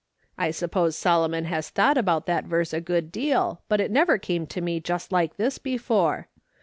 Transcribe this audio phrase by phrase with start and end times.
[0.35, 4.47] I suppose Solomon has thought about that verse a good deal, but it never came
[4.47, 6.27] to me just like this before.